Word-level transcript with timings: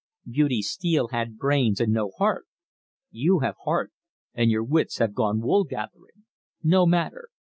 "Beauty 0.27 0.63
Steele 0.63 1.09
had 1.09 1.37
brains 1.37 1.79
and 1.79 1.93
no 1.93 2.09
heart. 2.17 2.47
You 3.11 3.41
have 3.41 3.53
heart, 3.65 3.91
and 4.33 4.49
your 4.49 4.63
wits 4.63 4.97
have 4.97 5.13
gone 5.13 5.41
wool 5.41 5.63
gathering. 5.63 6.25
No 6.63 6.87
matter! 6.87 7.27